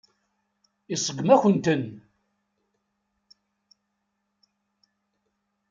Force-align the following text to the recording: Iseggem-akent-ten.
Iseggem-akent-ten. 0.93 1.83